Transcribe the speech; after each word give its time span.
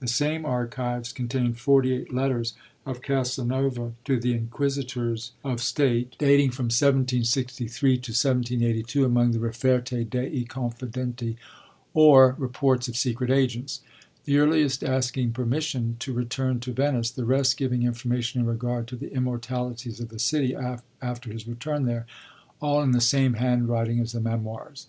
The 0.00 0.08
same 0.08 0.44
archives 0.44 1.12
contain 1.12 1.54
forty 1.54 1.92
eight 1.92 2.12
letters 2.12 2.54
of 2.84 3.02
Casanova 3.02 3.92
to 4.06 4.18
the 4.18 4.32
Inquisitors 4.34 5.30
of 5.44 5.62
State, 5.62 6.16
dating 6.18 6.50
from 6.50 6.64
1763 6.64 7.92
to 7.98 8.10
1782, 8.10 9.04
among 9.04 9.30
the 9.30 9.38
Riferte 9.38 10.10
dei 10.10 10.42
Confidenti, 10.42 11.36
or 11.94 12.34
reports 12.36 12.88
of 12.88 12.96
secret 12.96 13.30
agents; 13.30 13.80
the 14.24 14.38
earliest 14.38 14.82
asking 14.82 15.30
permission 15.30 15.94
to 16.00 16.12
return 16.12 16.58
to 16.58 16.72
Venice, 16.72 17.12
the 17.12 17.24
rest 17.24 17.56
giving 17.56 17.84
information 17.84 18.40
in 18.40 18.46
regard 18.48 18.88
to 18.88 18.96
the 18.96 19.12
immoralities 19.14 20.00
of 20.00 20.08
the 20.08 20.18
city, 20.18 20.52
after 21.00 21.32
his 21.32 21.46
return 21.46 21.84
there; 21.84 22.06
all 22.60 22.82
in 22.82 22.90
the 22.90 23.00
same 23.00 23.34
handwriting 23.34 24.00
as 24.00 24.10
the 24.10 24.20
Memoirs. 24.20 24.88